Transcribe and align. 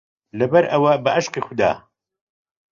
لەبەرئەوە 0.39 0.91
بەعشقی 1.05 1.39
خودا 1.45 1.71